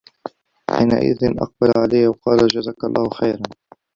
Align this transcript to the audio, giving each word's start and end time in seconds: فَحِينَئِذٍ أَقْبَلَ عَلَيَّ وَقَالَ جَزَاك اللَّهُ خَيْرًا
فَحِينَئِذٍ 0.67 1.17
أَقْبَلَ 1.25 1.71
عَلَيَّ 1.77 2.07
وَقَالَ 2.07 2.47
جَزَاك 2.47 2.83
اللَّهُ 2.83 3.09
خَيْرًا 3.09 3.41